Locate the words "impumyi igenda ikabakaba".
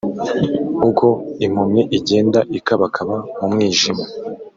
1.45-3.15